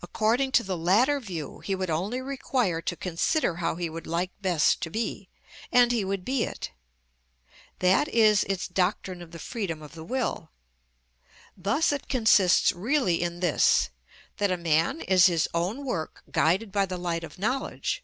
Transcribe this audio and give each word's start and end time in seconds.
According 0.00 0.52
to 0.52 0.62
the 0.62 0.74
latter 0.78 1.20
view, 1.20 1.60
he 1.60 1.74
would 1.74 1.90
only 1.90 2.22
require 2.22 2.80
to 2.80 2.96
consider 2.96 3.56
how 3.56 3.74
he 3.76 3.90
would 3.90 4.06
like 4.06 4.30
best 4.40 4.80
to 4.80 4.88
be, 4.90 5.28
and 5.70 5.92
he 5.92 6.02
would 6.02 6.24
be 6.24 6.44
it; 6.44 6.70
that 7.80 8.08
is 8.08 8.42
its 8.44 8.66
doctrine 8.66 9.20
of 9.20 9.32
the 9.32 9.38
freedom 9.38 9.82
of 9.82 9.92
the 9.92 10.02
will. 10.02 10.50
Thus 11.54 11.92
it 11.92 12.08
consists 12.08 12.72
really 12.72 13.20
in 13.20 13.40
this, 13.40 13.90
that 14.38 14.50
a 14.50 14.56
man 14.56 15.02
is 15.02 15.26
his 15.26 15.46
own 15.52 15.84
work 15.84 16.22
guided 16.30 16.72
by 16.72 16.86
the 16.86 16.96
light 16.96 17.22
of 17.22 17.38
knowledge. 17.38 18.02